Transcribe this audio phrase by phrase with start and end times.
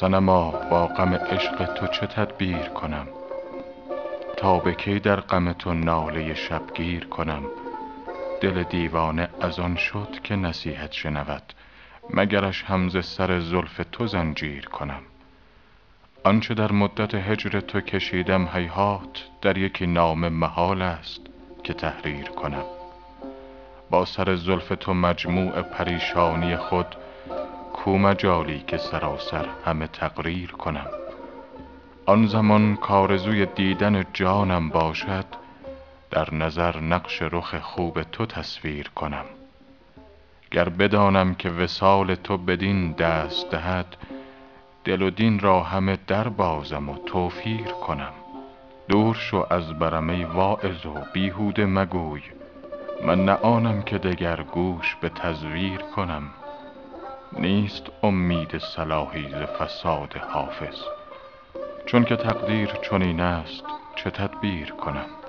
[0.00, 3.06] صنما با غم عشق تو چه تدبیر کنم؟
[4.36, 7.42] تا به کی در غم تو ناله شبگیر کنم؟
[8.40, 11.42] دل دیوانه از آن شد که نصیحت شنود
[12.10, 15.02] مگرش هم ز سر زلف تو زنجیر کنم.
[16.24, 21.20] آنچه در مدت هجر تو کشیدم هیهات در یکی نامه محال است
[21.64, 22.64] که تحریر کنم.
[23.90, 26.96] با سر زلف تو مجموع پریشانی خود
[27.84, 30.86] کو مجالی که سراسر همه تقریر کنم.
[32.06, 35.24] آن زمان کآرزوی دیدن جانم باشد
[36.10, 39.24] در نظر نقش رخ خوب تو تصویر کنم.
[40.50, 43.96] گر بدانم که وصال تو بدین دست دهد
[44.84, 48.12] دل و دین را همه دربازم و توفیر کنم.
[48.88, 52.22] دور شو از برم ای واعظ و بیهوده مگوی
[53.04, 56.22] من نه آنم که دگر گوش به تزویر کنم.
[57.38, 60.82] نیست امید صلاحی ز فساد حافظ.
[61.86, 63.64] چونک تقدیر چنین است
[63.96, 65.23] چه تدبیر کنم؟